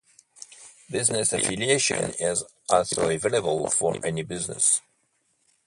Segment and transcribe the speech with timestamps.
[0.89, 4.81] Business affiliation is also available for any business.